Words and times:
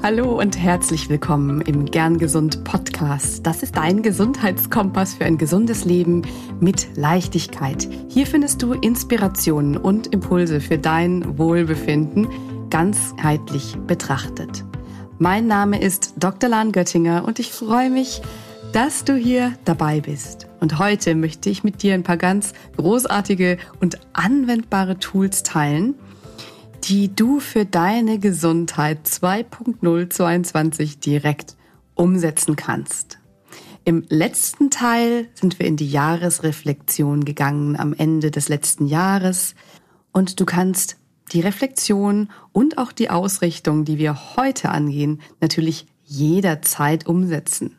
Hallo 0.00 0.38
und 0.38 0.56
herzlich 0.56 1.08
willkommen 1.08 1.60
im 1.62 1.84
Gern 1.84 2.18
Gesund 2.18 2.62
Podcast. 2.62 3.44
Das 3.44 3.64
ist 3.64 3.76
dein 3.76 4.00
Gesundheitskompass 4.00 5.14
für 5.14 5.24
ein 5.24 5.38
gesundes 5.38 5.84
Leben 5.84 6.22
mit 6.60 6.96
Leichtigkeit. 6.96 7.88
Hier 8.08 8.24
findest 8.28 8.62
du 8.62 8.74
Inspirationen 8.74 9.76
und 9.76 10.06
Impulse 10.14 10.60
für 10.60 10.78
dein 10.78 11.36
Wohlbefinden 11.36 12.28
ganzheitlich 12.70 13.76
betrachtet. 13.88 14.64
Mein 15.18 15.48
Name 15.48 15.80
ist 15.80 16.14
Dr. 16.16 16.48
Lahn 16.48 16.70
Göttinger 16.70 17.24
und 17.26 17.40
ich 17.40 17.50
freue 17.50 17.90
mich, 17.90 18.22
dass 18.72 19.02
du 19.02 19.16
hier 19.16 19.54
dabei 19.64 20.00
bist. 20.00 20.46
Und 20.60 20.78
heute 20.78 21.16
möchte 21.16 21.50
ich 21.50 21.64
mit 21.64 21.82
dir 21.82 21.94
ein 21.94 22.04
paar 22.04 22.18
ganz 22.18 22.52
großartige 22.76 23.58
und 23.80 23.98
anwendbare 24.12 25.00
Tools 25.00 25.42
teilen, 25.42 25.96
die 26.88 27.14
du 27.14 27.38
für 27.38 27.66
deine 27.66 28.18
Gesundheit 28.18 29.06
2.022 29.06 31.00
direkt 31.00 31.54
umsetzen 31.94 32.56
kannst. 32.56 33.18
Im 33.84 34.04
letzten 34.08 34.70
Teil 34.70 35.28
sind 35.34 35.58
wir 35.58 35.66
in 35.66 35.76
die 35.76 35.90
Jahresreflexion 35.90 37.26
gegangen 37.26 37.78
am 37.78 37.92
Ende 37.92 38.30
des 38.30 38.48
letzten 38.48 38.86
Jahres 38.86 39.54
und 40.12 40.40
du 40.40 40.46
kannst 40.46 40.96
die 41.32 41.42
Reflexion 41.42 42.30
und 42.52 42.78
auch 42.78 42.92
die 42.92 43.10
Ausrichtung, 43.10 43.84
die 43.84 43.98
wir 43.98 44.36
heute 44.36 44.70
angehen, 44.70 45.20
natürlich 45.42 45.86
jederzeit 46.04 47.06
umsetzen. 47.06 47.76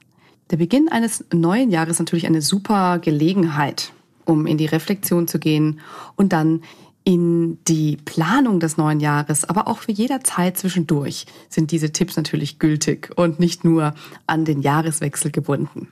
Der 0.52 0.58
Beginn 0.58 0.88
eines 0.88 1.26
neuen 1.34 1.72
Jahres 1.72 1.94
ist 1.94 2.00
natürlich 2.00 2.28
eine 2.28 2.44
super 2.44 3.00
Gelegenheit, 3.00 3.92
um 4.26 4.46
in 4.46 4.60
die 4.60 4.68
Reflexion 4.68 5.28
zu 5.28 5.40
gehen 5.40 5.80
und 6.16 6.32
dann 6.32 6.62
in 7.10 7.58
die 7.68 7.98
Planung 7.98 8.60
des 8.60 8.78
neuen 8.78 9.00
Jahres, 9.00 9.44
aber 9.44 9.68
auch 9.68 9.80
für 9.80 9.92
jeder 9.92 10.24
Zeit 10.24 10.60
zwischendurch 10.60 11.26
sind 11.50 11.72
diese 11.72 11.92
Tipps 11.92 12.16
natürlich 12.18 12.60
gültig 12.60 13.10
und 13.16 13.40
nicht 13.40 13.66
nur 13.66 13.96
an 14.28 14.46
den 14.46 14.62
Jahreswechsel 14.62 15.32
gebunden. 15.32 15.88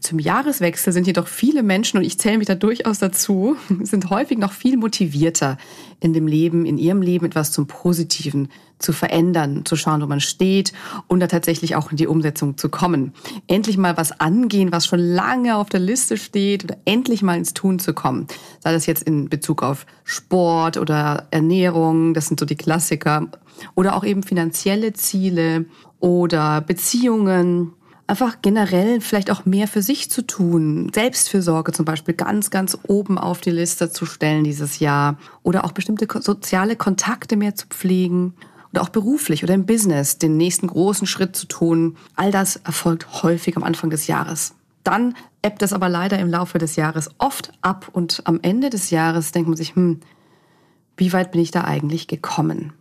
Zum 0.00 0.18
Jahreswechsel 0.18 0.92
sind 0.92 1.06
jedoch 1.06 1.26
viele 1.26 1.62
Menschen, 1.62 1.98
und 1.98 2.04
ich 2.04 2.18
zähle 2.18 2.38
mich 2.38 2.46
da 2.46 2.54
durchaus 2.54 2.98
dazu, 2.98 3.56
sind 3.82 4.10
häufig 4.10 4.38
noch 4.38 4.52
viel 4.52 4.76
motivierter 4.76 5.58
in 6.00 6.12
dem 6.12 6.26
Leben, 6.26 6.66
in 6.66 6.78
ihrem 6.78 7.02
Leben 7.02 7.26
etwas 7.26 7.52
zum 7.52 7.66
Positiven 7.66 8.48
zu 8.78 8.92
verändern, 8.92 9.64
zu 9.64 9.74
schauen, 9.76 10.00
wo 10.02 10.06
man 10.06 10.20
steht 10.20 10.72
und 11.08 11.20
da 11.20 11.26
tatsächlich 11.26 11.74
auch 11.74 11.90
in 11.90 11.96
die 11.96 12.06
Umsetzung 12.06 12.56
zu 12.56 12.68
kommen. 12.68 13.12
Endlich 13.48 13.76
mal 13.76 13.96
was 13.96 14.20
angehen, 14.20 14.70
was 14.70 14.86
schon 14.86 15.00
lange 15.00 15.56
auf 15.56 15.68
der 15.68 15.80
Liste 15.80 16.16
steht 16.16 16.64
oder 16.64 16.76
endlich 16.84 17.22
mal 17.22 17.36
ins 17.36 17.54
Tun 17.54 17.80
zu 17.80 17.92
kommen. 17.92 18.28
Sei 18.60 18.72
das 18.72 18.86
jetzt 18.86 19.02
in 19.02 19.28
Bezug 19.28 19.62
auf 19.62 19.86
Sport 20.04 20.76
oder 20.76 21.26
Ernährung, 21.32 22.14
das 22.14 22.28
sind 22.28 22.38
so 22.38 22.46
die 22.46 22.56
Klassiker, 22.56 23.26
oder 23.74 23.96
auch 23.96 24.04
eben 24.04 24.22
finanzielle 24.22 24.92
Ziele 24.92 25.64
oder 25.98 26.60
Beziehungen, 26.60 27.72
einfach 28.08 28.38
generell 28.42 29.00
vielleicht 29.00 29.30
auch 29.30 29.44
mehr 29.44 29.68
für 29.68 29.82
sich 29.82 30.10
zu 30.10 30.26
tun. 30.26 30.90
Selbstfürsorge 30.94 31.72
zum 31.72 31.84
Beispiel 31.84 32.14
ganz, 32.14 32.50
ganz 32.50 32.76
oben 32.84 33.18
auf 33.18 33.40
die 33.40 33.50
Liste 33.50 33.90
zu 33.90 34.06
stellen 34.06 34.44
dieses 34.44 34.80
Jahr. 34.80 35.18
Oder 35.42 35.64
auch 35.64 35.72
bestimmte 35.72 36.08
soziale 36.20 36.74
Kontakte 36.74 37.36
mehr 37.36 37.54
zu 37.54 37.66
pflegen. 37.68 38.34
Oder 38.72 38.82
auch 38.82 38.88
beruflich 38.88 39.44
oder 39.44 39.54
im 39.54 39.66
Business 39.66 40.18
den 40.18 40.36
nächsten 40.36 40.66
großen 40.66 41.06
Schritt 41.06 41.36
zu 41.36 41.46
tun. 41.46 41.96
All 42.16 42.30
das 42.30 42.56
erfolgt 42.56 43.22
häufig 43.22 43.56
am 43.56 43.62
Anfang 43.62 43.90
des 43.90 44.06
Jahres. 44.06 44.54
Dann 44.84 45.14
ebbt 45.42 45.62
es 45.62 45.72
aber 45.72 45.88
leider 45.88 46.18
im 46.18 46.30
Laufe 46.30 46.58
des 46.58 46.76
Jahres 46.76 47.10
oft 47.18 47.52
ab 47.60 47.88
und 47.92 48.22
am 48.24 48.40
Ende 48.40 48.70
des 48.70 48.90
Jahres 48.90 49.32
denkt 49.32 49.48
man 49.48 49.56
sich, 49.56 49.74
hm, 49.74 50.00
wie 50.96 51.12
weit 51.12 51.32
bin 51.32 51.42
ich 51.42 51.50
da 51.50 51.64
eigentlich 51.64 52.08
gekommen? 52.08 52.72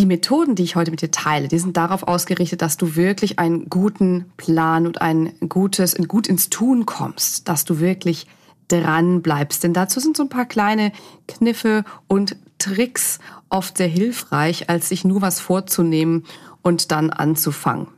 Die 0.00 0.06
Methoden, 0.06 0.54
die 0.54 0.62
ich 0.62 0.76
heute 0.76 0.90
mit 0.90 1.02
dir 1.02 1.10
teile, 1.10 1.46
die 1.48 1.58
sind 1.58 1.76
darauf 1.76 2.04
ausgerichtet, 2.04 2.62
dass 2.62 2.78
du 2.78 2.96
wirklich 2.96 3.38
einen 3.38 3.68
guten 3.68 4.32
Plan 4.38 4.86
und 4.86 5.02
ein 5.02 5.34
gutes, 5.46 5.94
gut 6.08 6.26
ins 6.26 6.48
Tun 6.48 6.86
kommst, 6.86 7.50
dass 7.50 7.66
du 7.66 7.80
wirklich 7.80 8.26
dran 8.68 9.20
bleibst. 9.20 9.62
Denn 9.62 9.74
dazu 9.74 10.00
sind 10.00 10.16
so 10.16 10.22
ein 10.22 10.30
paar 10.30 10.46
kleine 10.46 10.92
Kniffe 11.28 11.84
und 12.08 12.36
Tricks 12.56 13.18
oft 13.50 13.76
sehr 13.76 13.88
hilfreich, 13.88 14.70
als 14.70 14.88
sich 14.88 15.04
nur 15.04 15.20
was 15.20 15.38
vorzunehmen 15.38 16.24
und 16.62 16.92
dann 16.92 17.10
anzufangen. 17.10 17.88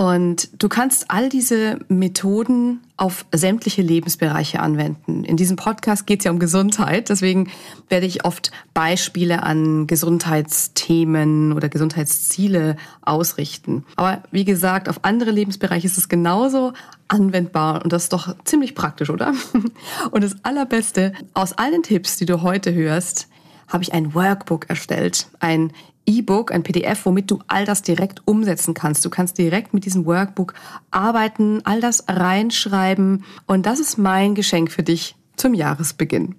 Und 0.00 0.62
du 0.62 0.68
kannst 0.68 1.10
all 1.10 1.28
diese 1.28 1.80
Methoden 1.88 2.82
auf 2.96 3.26
sämtliche 3.34 3.82
Lebensbereiche 3.82 4.60
anwenden. 4.60 5.24
In 5.24 5.36
diesem 5.36 5.56
Podcast 5.56 6.06
geht 6.06 6.20
es 6.20 6.24
ja 6.24 6.30
um 6.30 6.38
Gesundheit, 6.38 7.08
deswegen 7.08 7.50
werde 7.88 8.06
ich 8.06 8.24
oft 8.24 8.52
Beispiele 8.74 9.42
an 9.42 9.88
Gesundheitsthemen 9.88 11.52
oder 11.52 11.68
Gesundheitsziele 11.68 12.76
ausrichten. 13.02 13.84
Aber 13.96 14.22
wie 14.30 14.44
gesagt, 14.44 14.88
auf 14.88 15.00
andere 15.02 15.32
Lebensbereiche 15.32 15.88
ist 15.88 15.98
es 15.98 16.08
genauso 16.08 16.74
anwendbar 17.08 17.82
und 17.82 17.92
das 17.92 18.04
ist 18.04 18.12
doch 18.12 18.36
ziemlich 18.44 18.76
praktisch, 18.76 19.10
oder? 19.10 19.32
Und 20.12 20.22
das 20.22 20.36
Allerbeste, 20.44 21.12
aus 21.34 21.54
allen 21.54 21.82
Tipps, 21.82 22.18
die 22.18 22.26
du 22.26 22.42
heute 22.42 22.72
hörst, 22.72 23.26
habe 23.66 23.82
ich 23.82 23.92
ein 23.92 24.14
Workbook 24.14 24.68
erstellt, 24.68 25.26
ein 25.40 25.72
E-Book, 26.08 26.50
ein 26.50 26.62
PDF, 26.62 27.04
womit 27.04 27.30
du 27.30 27.38
all 27.46 27.66
das 27.66 27.82
direkt 27.82 28.22
umsetzen 28.24 28.72
kannst. 28.72 29.04
Du 29.04 29.10
kannst 29.10 29.36
direkt 29.36 29.74
mit 29.74 29.84
diesem 29.84 30.06
Workbook 30.06 30.54
arbeiten, 30.90 31.60
all 31.64 31.80
das 31.80 32.04
reinschreiben 32.08 33.24
und 33.46 33.66
das 33.66 33.78
ist 33.78 33.98
mein 33.98 34.34
Geschenk 34.34 34.72
für 34.72 34.82
dich 34.82 35.16
zum 35.36 35.52
Jahresbeginn. 35.52 36.34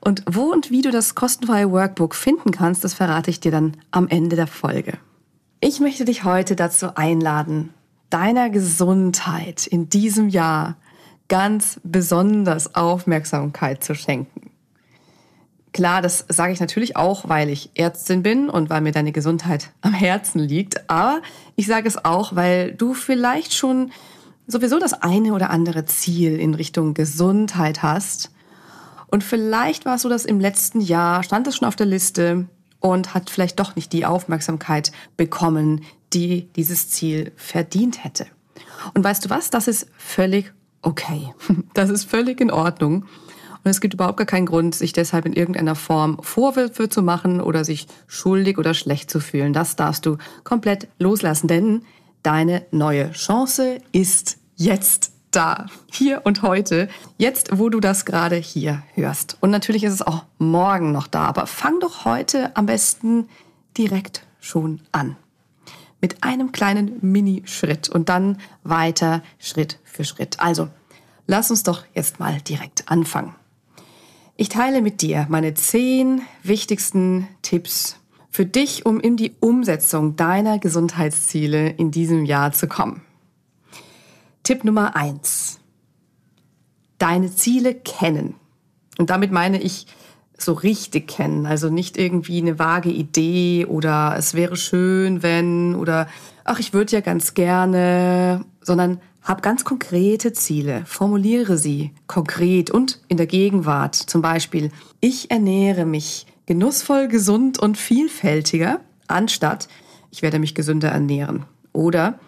Und 0.00 0.24
wo 0.28 0.44
und 0.44 0.70
wie 0.70 0.80
du 0.80 0.90
das 0.90 1.14
kostenfreie 1.14 1.70
Workbook 1.70 2.14
finden 2.14 2.50
kannst, 2.50 2.82
das 2.82 2.94
verrate 2.94 3.30
ich 3.30 3.40
dir 3.40 3.52
dann 3.52 3.76
am 3.90 4.08
Ende 4.08 4.34
der 4.34 4.46
Folge. 4.46 4.94
Ich 5.60 5.78
möchte 5.78 6.06
dich 6.06 6.24
heute 6.24 6.56
dazu 6.56 6.96
einladen, 6.96 7.74
deiner 8.08 8.48
Gesundheit 8.48 9.66
in 9.66 9.90
diesem 9.90 10.30
Jahr 10.30 10.78
ganz 11.28 11.78
besonders 11.84 12.74
Aufmerksamkeit 12.74 13.84
zu 13.84 13.94
schenken. 13.94 14.39
Klar, 15.72 16.02
das 16.02 16.24
sage 16.28 16.52
ich 16.52 16.60
natürlich 16.60 16.96
auch, 16.96 17.28
weil 17.28 17.48
ich 17.48 17.70
Ärztin 17.74 18.22
bin 18.22 18.50
und 18.50 18.70
weil 18.70 18.80
mir 18.80 18.92
deine 18.92 19.12
Gesundheit 19.12 19.70
am 19.82 19.92
Herzen 19.92 20.40
liegt. 20.40 20.90
Aber 20.90 21.22
ich 21.54 21.66
sage 21.66 21.86
es 21.86 22.04
auch, 22.04 22.34
weil 22.34 22.72
du 22.72 22.94
vielleicht 22.94 23.54
schon 23.54 23.92
sowieso 24.48 24.78
das 24.78 24.94
eine 24.94 25.32
oder 25.32 25.50
andere 25.50 25.84
Ziel 25.84 26.38
in 26.40 26.54
Richtung 26.54 26.94
Gesundheit 26.94 27.82
hast. 27.82 28.32
Und 29.06 29.22
vielleicht 29.24 29.84
war 29.84 29.96
es 29.96 30.02
so, 30.02 30.08
dass 30.08 30.24
im 30.24 30.40
letzten 30.40 30.80
Jahr 30.80 31.22
stand 31.22 31.46
es 31.46 31.56
schon 31.56 31.68
auf 31.68 31.76
der 31.76 31.86
Liste 31.86 32.46
und 32.80 33.14
hat 33.14 33.30
vielleicht 33.30 33.60
doch 33.60 33.76
nicht 33.76 33.92
die 33.92 34.06
Aufmerksamkeit 34.06 34.90
bekommen, 35.16 35.84
die 36.12 36.48
dieses 36.56 36.90
Ziel 36.90 37.32
verdient 37.36 38.02
hätte. 38.02 38.26
Und 38.94 39.04
weißt 39.04 39.24
du 39.24 39.30
was? 39.30 39.50
Das 39.50 39.68
ist 39.68 39.86
völlig 39.96 40.52
okay. 40.82 41.32
Das 41.74 41.90
ist 41.90 42.04
völlig 42.04 42.40
in 42.40 42.50
Ordnung. 42.50 43.04
Und 43.62 43.70
es 43.70 43.80
gibt 43.80 43.94
überhaupt 43.94 44.16
gar 44.16 44.26
keinen 44.26 44.46
Grund, 44.46 44.74
sich 44.74 44.92
deshalb 44.92 45.26
in 45.26 45.32
irgendeiner 45.32 45.74
Form 45.74 46.18
Vorwürfe 46.22 46.88
zu 46.88 47.02
machen 47.02 47.40
oder 47.40 47.64
sich 47.64 47.86
schuldig 48.06 48.58
oder 48.58 48.74
schlecht 48.74 49.10
zu 49.10 49.20
fühlen. 49.20 49.52
Das 49.52 49.76
darfst 49.76 50.06
du 50.06 50.16
komplett 50.44 50.88
loslassen, 50.98 51.46
denn 51.46 51.82
deine 52.22 52.66
neue 52.70 53.12
Chance 53.12 53.78
ist 53.92 54.38
jetzt 54.56 55.12
da, 55.30 55.66
hier 55.90 56.22
und 56.24 56.42
heute, 56.42 56.88
jetzt, 57.16 57.58
wo 57.58 57.68
du 57.68 57.80
das 57.80 58.04
gerade 58.04 58.36
hier 58.36 58.82
hörst. 58.94 59.36
Und 59.40 59.50
natürlich 59.50 59.84
ist 59.84 59.92
es 59.92 60.02
auch 60.02 60.24
morgen 60.38 60.92
noch 60.92 61.06
da, 61.06 61.26
aber 61.26 61.46
fang 61.46 61.78
doch 61.80 62.04
heute 62.04 62.56
am 62.56 62.66
besten 62.66 63.28
direkt 63.76 64.26
schon 64.40 64.80
an. 64.92 65.16
Mit 66.00 66.24
einem 66.24 66.50
kleinen 66.50 66.98
Mini-Schritt 67.02 67.88
und 67.88 68.08
dann 68.08 68.38
weiter 68.64 69.22
Schritt 69.38 69.78
für 69.84 70.04
Schritt. 70.04 70.40
Also, 70.40 70.68
lass 71.26 71.50
uns 71.50 71.62
doch 71.62 71.84
jetzt 71.94 72.18
mal 72.18 72.40
direkt 72.40 72.90
anfangen. 72.90 73.34
Ich 74.40 74.48
teile 74.48 74.80
mit 74.80 75.02
dir 75.02 75.26
meine 75.28 75.52
zehn 75.52 76.22
wichtigsten 76.42 77.28
Tipps 77.42 77.98
für 78.30 78.46
dich, 78.46 78.86
um 78.86 78.98
in 78.98 79.18
die 79.18 79.34
Umsetzung 79.38 80.16
deiner 80.16 80.58
Gesundheitsziele 80.58 81.68
in 81.68 81.90
diesem 81.90 82.24
Jahr 82.24 82.50
zu 82.52 82.66
kommen. 82.66 83.02
Tipp 84.42 84.64
Nummer 84.64 84.96
eins: 84.96 85.60
Deine 86.96 87.30
Ziele 87.30 87.74
kennen. 87.74 88.34
Und 88.96 89.10
damit 89.10 89.30
meine 89.30 89.60
ich 89.60 89.86
so 90.38 90.54
richtig 90.54 91.08
kennen, 91.08 91.44
also 91.44 91.68
nicht 91.68 91.98
irgendwie 91.98 92.40
eine 92.40 92.58
vage 92.58 92.88
Idee 92.88 93.66
oder 93.66 94.14
es 94.16 94.32
wäre 94.32 94.56
schön, 94.56 95.22
wenn 95.22 95.74
oder 95.74 96.08
ach, 96.44 96.60
ich 96.60 96.72
würde 96.72 96.92
ja 96.92 97.02
ganz 97.02 97.34
gerne, 97.34 98.46
sondern 98.62 99.02
hab 99.22 99.42
ganz 99.42 99.64
konkrete 99.64 100.32
Ziele, 100.32 100.82
formuliere 100.86 101.56
sie 101.56 101.92
konkret 102.06 102.70
und 102.70 103.00
in 103.08 103.16
der 103.16 103.26
Gegenwart. 103.26 103.94
Zum 103.94 104.22
Beispiel, 104.22 104.70
ich 105.00 105.30
ernähre 105.30 105.84
mich 105.84 106.26
genussvoll, 106.46 107.08
gesund 107.08 107.58
und 107.58 107.76
vielfältiger, 107.76 108.80
anstatt 109.06 109.68
ich 110.10 110.22
werde 110.22 110.38
mich 110.38 110.54
gesünder 110.54 110.88
ernähren. 110.88 111.44
Oder 111.72 112.18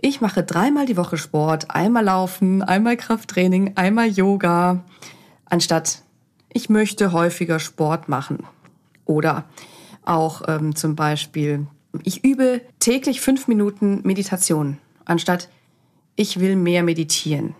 ich 0.00 0.20
mache 0.20 0.42
dreimal 0.42 0.86
die 0.86 0.96
Woche 0.96 1.16
Sport, 1.16 1.70
einmal 1.70 2.04
Laufen, 2.04 2.62
einmal 2.62 2.96
Krafttraining, 2.96 3.72
einmal 3.76 4.08
Yoga, 4.08 4.84
anstatt 5.46 6.02
ich 6.52 6.68
möchte 6.68 7.12
häufiger 7.12 7.58
Sport 7.58 8.08
machen. 8.08 8.44
Oder 9.04 9.44
auch 10.04 10.42
ähm, 10.48 10.74
zum 10.74 10.96
Beispiel, 10.96 11.66
Ich 12.02 12.24
übe 12.24 12.60
täglich 12.78 13.20
fünf 13.20 13.48
Minuten 13.48 14.00
Meditation, 14.04 14.78
anstatt 15.04 15.48
ich 16.16 16.40
will 16.40 16.56
mehr 16.56 16.82
meditieren. 16.82 17.54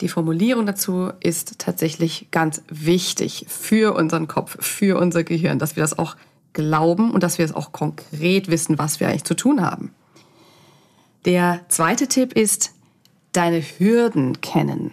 Die 0.00 0.08
Formulierung 0.08 0.66
dazu 0.66 1.10
ist 1.20 1.58
tatsächlich 1.58 2.28
ganz 2.30 2.62
wichtig 2.68 3.46
für 3.48 3.96
unseren 3.96 4.28
Kopf, 4.28 4.56
für 4.64 4.98
unser 5.00 5.24
Gehirn, 5.24 5.58
dass 5.58 5.74
wir 5.74 5.82
das 5.82 5.98
auch 5.98 6.16
glauben 6.52 7.10
und 7.10 7.22
dass 7.22 7.38
wir 7.38 7.44
es 7.44 7.54
auch 7.54 7.72
konkret 7.72 8.48
wissen, 8.48 8.78
was 8.78 9.00
wir 9.00 9.08
eigentlich 9.08 9.24
zu 9.24 9.34
tun 9.34 9.60
haben. 9.60 9.92
Der 11.24 11.60
zweite 11.68 12.06
Tipp 12.06 12.32
ist, 12.32 12.72
deine 13.32 13.60
Hürden 13.60 14.40
kennen. 14.40 14.92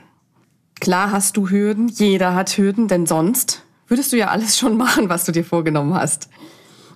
Klar 0.80 1.12
hast 1.12 1.38
du 1.38 1.50
Hürden, 1.50 1.88
jeder 1.88 2.36
hat 2.36 2.58
Hürden, 2.58 2.88
denn 2.88 3.06
sonst 3.06 3.64
würdest 3.88 4.12
du 4.12 4.18
ja 4.18 4.28
alles 4.28 4.58
schon 4.58 4.76
machen, 4.78 5.10
was 5.10 5.26
du 5.26 5.32
dir 5.32 5.46
vorgenommen 5.46 5.94
hast. 5.94 6.30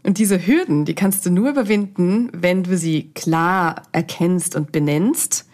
Und 0.10 0.18
diese 0.18 0.44
Hürden, 0.44 0.86
die 0.86 0.96
kannst 0.96 1.24
du 1.28 1.30
nur 1.30 1.52
überwinden, 1.52 2.32
wenn 2.34 2.64
du 2.64 2.76
sie 2.76 3.12
klar 3.14 3.84
erkennst 3.92 4.56
und 4.56 4.72
benennst 4.72 5.46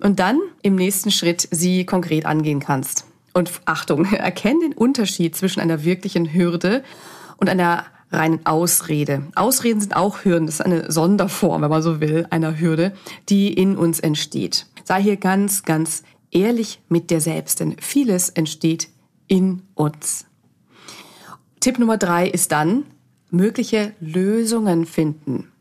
und 0.00 0.18
dann 0.18 0.40
im 0.62 0.74
nächsten 0.74 1.12
Schritt 1.12 1.46
sie 1.52 1.86
konkret 1.86 2.26
angehen 2.26 2.58
kannst. 2.58 3.04
Und 3.34 3.52
Achtung, 3.66 4.04
erkenn 4.12 4.58
den 4.58 4.72
Unterschied 4.72 5.36
zwischen 5.36 5.60
einer 5.60 5.84
wirklichen 5.84 6.34
Hürde 6.34 6.82
und 7.36 7.48
einer 7.48 7.84
reinen 8.10 8.44
Ausrede. 8.46 9.28
Ausreden 9.36 9.80
sind 9.80 9.94
auch 9.94 10.24
Hürden. 10.24 10.46
Das 10.46 10.56
ist 10.56 10.62
eine 10.62 10.90
Sonderform, 10.90 11.62
wenn 11.62 11.70
man 11.70 11.80
so 11.80 12.00
will, 12.00 12.26
einer 12.30 12.58
Hürde, 12.58 12.92
die 13.28 13.52
in 13.52 13.76
uns 13.76 14.00
entsteht. 14.00 14.66
Sei 14.82 15.00
hier 15.00 15.18
ganz, 15.18 15.62
ganz 15.62 16.02
ehrlich 16.32 16.80
mit 16.88 17.10
dir 17.10 17.20
selbst, 17.20 17.60
denn 17.60 17.76
vieles 17.78 18.28
entsteht 18.28 18.88
in 19.28 19.62
uns. 19.76 20.26
Tipp 21.60 21.78
Nummer 21.78 21.96
drei 21.96 22.26
ist 22.26 22.50
dann, 22.50 22.86
mögliche 23.30 23.94
Lösungen 24.00 24.86
finden, 24.86 25.52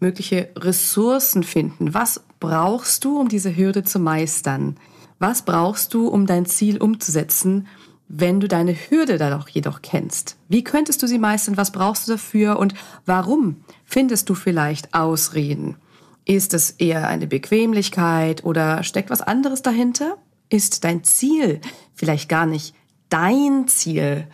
mögliche 0.00 0.50
Ressourcen 0.56 1.42
finden. 1.42 1.94
Was 1.94 2.22
brauchst 2.40 3.04
du, 3.04 3.18
um 3.18 3.28
diese 3.28 3.56
Hürde 3.56 3.84
zu 3.84 3.98
meistern? 3.98 4.76
Was 5.18 5.42
brauchst 5.42 5.94
du, 5.94 6.08
um 6.08 6.26
dein 6.26 6.46
Ziel 6.46 6.78
umzusetzen, 6.78 7.68
wenn 8.08 8.40
du 8.40 8.48
deine 8.48 8.74
Hürde 8.74 9.16
da 9.16 9.30
doch 9.30 9.48
jedoch 9.48 9.80
kennst? 9.80 10.36
Wie 10.48 10.64
könntest 10.64 11.02
du 11.02 11.06
sie 11.06 11.18
meistern? 11.18 11.56
Was 11.56 11.70
brauchst 11.70 12.08
du 12.08 12.12
dafür? 12.12 12.58
Und 12.58 12.74
warum 13.06 13.64
findest 13.84 14.28
du 14.28 14.34
vielleicht 14.34 14.92
Ausreden? 14.94 15.76
Ist 16.24 16.54
es 16.54 16.72
eher 16.72 17.08
eine 17.08 17.26
Bequemlichkeit 17.26 18.44
oder 18.44 18.82
steckt 18.82 19.10
was 19.10 19.22
anderes 19.22 19.62
dahinter? 19.62 20.18
Ist 20.48 20.84
dein 20.84 21.04
Ziel 21.04 21.60
vielleicht 21.94 22.28
gar 22.28 22.46
nicht 22.46 22.74
dein 23.12 23.68
Ziel, 23.68 24.26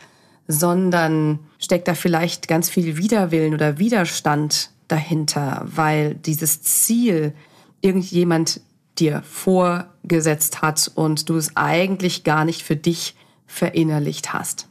sondern 0.48 1.38
steckt 1.58 1.86
da 1.86 1.94
vielleicht 1.94 2.48
ganz 2.48 2.70
viel 2.70 2.96
Widerwillen 2.96 3.54
oder 3.54 3.78
Widerstand 3.78 4.70
dahinter, 4.88 5.62
weil 5.66 6.14
dieses 6.14 6.62
Ziel 6.62 7.34
irgendjemand 7.82 8.62
dir 8.98 9.22
vorgesetzt 9.22 10.62
hat 10.62 10.90
und 10.94 11.28
du 11.28 11.36
es 11.36 11.54
eigentlich 11.54 12.24
gar 12.24 12.44
nicht 12.44 12.62
für 12.62 12.76
dich 12.76 13.14
verinnerlicht 13.46 14.32
hast. 14.32 14.66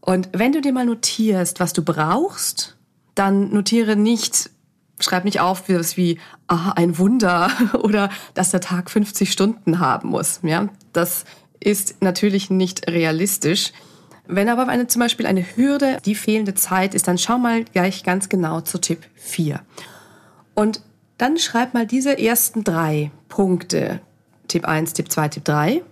Und 0.00 0.28
wenn 0.32 0.52
du 0.52 0.60
dir 0.60 0.72
mal 0.72 0.86
notierst, 0.86 1.58
was 1.58 1.72
du 1.72 1.82
brauchst, 1.82 2.76
dann 3.14 3.50
notiere 3.52 3.96
nicht, 3.96 4.50
schreib 5.00 5.24
nicht 5.24 5.40
auf, 5.40 5.68
wie 5.68 6.20
ah, 6.46 6.72
ein 6.76 6.98
Wunder 6.98 7.50
oder 7.82 8.10
dass 8.34 8.50
der 8.50 8.60
Tag 8.60 8.90
50 8.90 9.32
Stunden 9.32 9.80
haben 9.80 10.10
muss. 10.10 10.40
Ja, 10.42 10.68
das 10.92 11.24
ist 11.58 12.02
natürlich 12.02 12.50
nicht 12.50 12.88
realistisch. 12.88 13.72
Wenn 14.28 14.48
aber 14.48 14.68
eine, 14.68 14.86
zum 14.86 15.00
Beispiel 15.00 15.26
eine 15.26 15.44
Hürde 15.56 15.98
die 16.04 16.14
fehlende 16.14 16.54
Zeit 16.54 16.94
ist, 16.94 17.08
dann 17.08 17.18
schau 17.18 17.38
mal 17.38 17.64
gleich 17.64 18.02
ganz 18.02 18.28
genau 18.28 18.60
zu 18.60 18.78
Tipp 18.78 19.00
4. 19.14 19.60
Und 20.54 20.82
dann 21.18 21.38
schreib 21.38 21.74
mal 21.74 21.86
diese 21.86 22.18
ersten 22.18 22.64
drei 22.64 23.10
Punkte, 23.28 24.00
Tipp 24.48 24.66
1, 24.66 24.92
Tipp 24.92 25.10
2, 25.10 25.28
Tipp 25.28 25.44
3, 25.44 25.82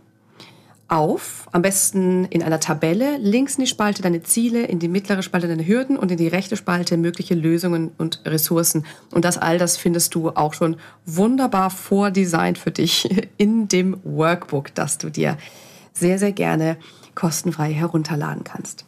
auf. 0.89 1.49
Am 1.53 1.63
besten 1.63 2.25
in 2.27 2.43
einer 2.43 2.61
Tabelle. 2.61 3.17
Links 3.19 3.57
in 3.57 3.65
die 3.65 3.71
Spalte 3.71 4.03
deine 4.03 4.23
Ziele, 4.23 4.65
in 4.65 4.79
die 4.79 4.89
mittlere 4.89 5.23
Spalte 5.23 5.49
deine 5.49 5.67
Hürden 5.67 5.97
und 5.97 6.11
in 6.11 6.19
die 6.19 6.29
rechte 6.29 6.57
Spalte 6.57 6.97
mögliche 6.97 7.35
Lösungen 7.35 7.93
und 7.99 8.21
Ressourcen. 8.25 8.85
Und 9.11 9.25
das 9.25 9.39
all 9.39 9.59
das 9.59 9.77
findest 9.77 10.15
du 10.15 10.31
auch 10.31 10.55
schon 10.55 10.77
wunderbar 11.07 11.71
vordesignt 11.71 12.59
für 12.59 12.71
dich 12.71 13.09
in 13.37 13.69
dem 13.69 13.99
Workbook, 14.05 14.75
das 14.75 14.99
du 14.99 15.11
dir 15.11 15.37
sehr, 15.93 16.19
sehr 16.19 16.33
gerne 16.33 16.77
kostenfrei 17.15 17.73
herunterladen 17.73 18.45
kannst. 18.45 18.87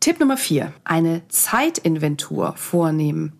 Tipp 0.00 0.20
Nummer 0.20 0.36
vier: 0.36 0.72
Eine 0.84 1.22
Zeitinventur 1.28 2.54
vornehmen. 2.56 3.32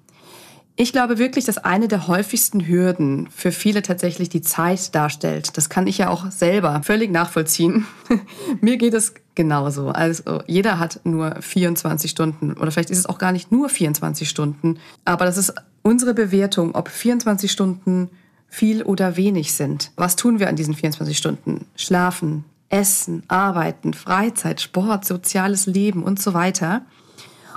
Ich 0.80 0.92
glaube 0.92 1.18
wirklich, 1.18 1.44
dass 1.44 1.58
eine 1.58 1.88
der 1.88 2.06
häufigsten 2.06 2.64
Hürden 2.68 3.28
für 3.34 3.50
viele 3.50 3.82
tatsächlich 3.82 4.28
die 4.28 4.42
Zeit 4.42 4.94
darstellt. 4.94 5.56
Das 5.56 5.68
kann 5.70 5.88
ich 5.88 5.98
ja 5.98 6.08
auch 6.08 6.30
selber 6.30 6.82
völlig 6.84 7.10
nachvollziehen. 7.10 7.84
Mir 8.60 8.76
geht 8.76 8.94
es 8.94 9.14
genauso. 9.34 9.88
Also 9.88 10.40
jeder 10.46 10.78
hat 10.78 11.00
nur 11.02 11.34
24 11.42 12.08
Stunden 12.08 12.52
oder 12.52 12.70
vielleicht 12.70 12.90
ist 12.90 12.98
es 12.98 13.06
auch 13.06 13.18
gar 13.18 13.32
nicht 13.32 13.50
nur 13.50 13.68
24 13.68 14.28
Stunden, 14.28 14.78
aber 15.04 15.24
das 15.24 15.36
ist 15.36 15.52
unsere 15.82 16.14
Bewertung, 16.14 16.76
ob 16.76 16.88
24 16.88 17.50
Stunden 17.50 18.10
viel 18.46 18.84
oder 18.84 19.16
wenig 19.16 19.54
sind. 19.54 19.90
Was 19.96 20.14
tun 20.14 20.38
wir 20.38 20.48
an 20.48 20.54
diesen 20.54 20.74
24 20.74 21.18
Stunden? 21.18 21.66
Schlafen, 21.74 22.44
essen, 22.70 23.22
arbeiten, 23.28 23.94
Freizeit, 23.94 24.60
Sport, 24.60 25.04
soziales 25.04 25.66
Leben 25.66 26.02
und 26.02 26.20
so 26.20 26.34
weiter. 26.34 26.82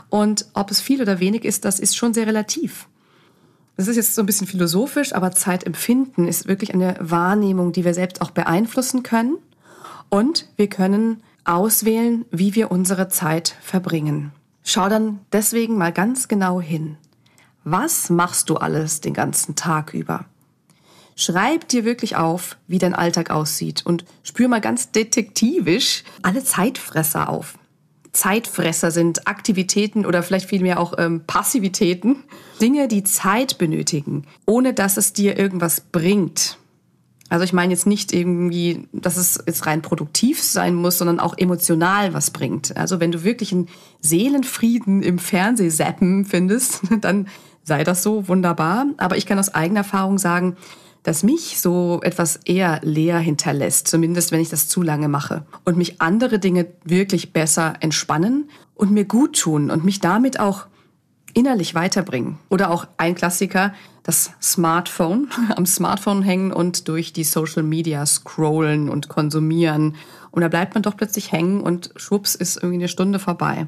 Und 0.10 0.46
ob 0.54 0.72
es 0.72 0.81
viel 0.81 1.02
oder 1.02 1.19
wenig 1.19 1.46
ist, 1.46 1.66
das 1.66 1.80
ist 1.80 1.96
schon 1.96 2.13
sehr 2.13 2.28
relativ. 2.28 2.88
Das 3.78 3.88
ist 3.88 3.96
jetzt 3.96 4.16
so 4.16 4.22
ein 4.22 4.25
bisschen 4.25 4.48
philosophisch, 4.48 5.13
aber 5.13 5.31
Zeitempfinden 5.31 6.28
ist 6.28 6.48
wirklich 6.48 6.74
eine 6.74 6.96
Wahrnehmung, 7.00 7.72
die 7.72 7.86
wir 7.86 7.94
selbst 7.94 8.22
auch 8.22 8.31
beeinflussen 8.31 9.04
können. 9.04 9.38
Und 10.10 10.50
wir 10.58 10.68
können 10.68 11.24
auswählen, 11.46 12.25
wie 12.31 12.54
wir 12.54 12.69
unsere 12.69 13.08
Zeit 13.08 13.56
verbringen. 13.62 14.31
Schau 14.63 14.90
dann 14.90 15.19
deswegen 15.31 15.78
mal 15.78 15.92
ganz 15.92 16.28
genau 16.28 16.62
hin. 16.62 16.98
Was 17.63 18.10
machst 18.10 18.50
du 18.50 18.58
alles 18.58 19.02
den 19.02 19.13
ganzen 19.13 19.56
Tag 19.56 19.94
über? 19.94 20.25
Schreib 21.16 21.68
dir 21.68 21.86
wirklich 21.86 22.16
auf, 22.16 22.58
wie 22.68 22.80
dein 22.80 22.96
Alltag 22.96 23.30
aussieht 23.30 23.86
und 23.86 24.06
spür 24.24 24.48
mal 24.48 24.62
ganz 24.62 24.92
detektivisch 24.92 26.04
alle 26.22 26.44
Zeitfresser 26.44 27.30
auf. 27.30 27.56
Zeitfresser 28.13 28.92
sind 28.92 29.28
Aktivitäten 29.28 30.06
oder 30.06 30.22
vielleicht 30.22 30.50
vielmehr 30.50 30.80
auch 30.80 30.94
ähm, 30.98 31.22
Passivitäten, 31.25 32.24
Dinge, 32.60 32.88
die 32.88 33.03
Zeit 33.03 33.58
benötigen, 33.58 34.25
ohne 34.46 34.74
dass 34.74 34.98
es 34.98 35.13
dir 35.13 35.38
irgendwas 35.38 35.82
bringt. 35.82 36.58
Also 37.30 37.46
ich 37.46 37.53
meine 37.53 37.72
jetzt 37.72 37.88
nicht 37.88 38.12
irgendwie, 38.12 38.89
dass 38.91 39.15
es 39.15 39.41
jetzt 39.48 39.65
rein 39.65 39.82
produktiv 39.82 40.44
sein 40.44 40.75
muss, 40.75 40.98
sondern 40.98 41.22
auch 41.22 41.38
emotional 41.38 42.13
was 42.13 42.32
bringt. 42.32 42.75
Also 42.75 43.00
wenn 43.00 43.13
du 43.13 43.24
wirklich 43.24 43.53
einen 43.53 43.70
Seelenfrieden 44.01 45.01
im 45.01 45.18
Fernsehsappen 45.18 46.25
findest, 46.25 46.82
dann 47.00 47.30
sei 47.63 47.86
das 47.86 48.03
so 48.03 48.27
wunderbar. 48.27 48.88
Aber 48.98 49.15
ich 49.15 49.25
kann 49.25 49.39
aus 49.39 49.53
eigener 49.53 49.80
Erfahrung 49.80 50.18
sagen, 50.18 50.58
dass 51.03 51.24
mich 51.24 51.60
so 51.60 52.00
etwas 52.03 52.38
eher 52.46 52.79
leer 52.84 53.20
hinterlässt, 53.20 53.88
zumindest 53.88 54.31
wenn 54.31 54.39
ich 54.39 54.50
das 54.50 54.67
zu 54.67 54.81
lange 54.81 55.08
mache. 55.08 55.46
Und 55.65 55.77
mich 55.77 56.01
andere 56.01 56.39
Dinge 56.39 56.67
wirklich 56.84 57.34
besser 57.34 57.74
entspannen 57.79 58.50
und 58.75 58.91
mir 58.91 59.05
gut 59.05 59.39
tun 59.39 59.72
und 59.72 59.84
mich 59.84 60.00
damit 60.00 60.39
auch 60.39 60.67
innerlich 61.34 61.75
weiterbringen. 61.75 62.38
Oder 62.50 62.70
auch 62.70 62.88
ein 62.98 63.15
Klassiker, 63.15 63.74
das 64.03 64.31
Smartphone, 64.41 65.29
am 65.55 65.65
Smartphone 65.65 66.22
hängen 66.22 66.51
und 66.51 66.88
durch 66.88 67.13
die 67.13 67.24
Social 67.24 67.63
Media 67.63 68.05
scrollen 68.05 68.89
und 68.89 69.08
konsumieren. 69.08 69.96
Und 70.31 70.41
da 70.41 70.48
bleibt 70.48 70.75
man 70.75 70.84
doch 70.84 70.98
plötzlich 70.98 71.31
hängen 71.31 71.62
und 71.62 71.91
schwupps 71.96 72.36
ist 72.36 72.58
irgendwie 72.58 72.79
eine 72.79 72.88
Stunde 72.88 73.20
vorbei. 73.20 73.67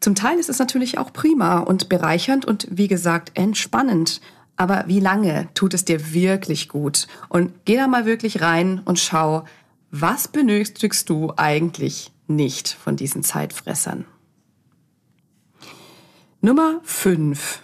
Zum 0.00 0.14
Teil 0.14 0.38
ist 0.38 0.48
es 0.48 0.60
natürlich 0.60 0.98
auch 0.98 1.12
prima 1.12 1.58
und 1.58 1.88
bereichernd 1.88 2.44
und 2.44 2.68
wie 2.70 2.86
gesagt 2.86 3.32
entspannend. 3.34 4.20
Aber 4.58 4.84
wie 4.88 4.98
lange 4.98 5.48
tut 5.54 5.72
es 5.72 5.84
dir 5.84 6.12
wirklich 6.12 6.68
gut? 6.68 7.06
Und 7.28 7.64
geh 7.64 7.76
da 7.76 7.86
mal 7.86 8.06
wirklich 8.06 8.42
rein 8.42 8.80
und 8.84 8.98
schau, 8.98 9.44
was 9.92 10.26
benötigst 10.26 11.08
du 11.08 11.32
eigentlich 11.36 12.10
nicht 12.26 12.68
von 12.68 12.96
diesen 12.96 13.22
Zeitfressern? 13.22 14.04
Nummer 16.40 16.80
5. 16.82 17.62